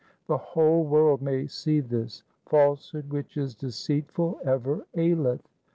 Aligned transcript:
The 0.25 0.39
whole 0.39 0.83
world 0.83 1.21
may 1.21 1.45
see 1.45 1.79
this. 1.79 2.23
Falsehood 2.47 3.11
which 3.13 3.37
is 3.37 3.53
deceitful 3.53 4.39
ever 4.43 4.87
aileth. 4.97 5.47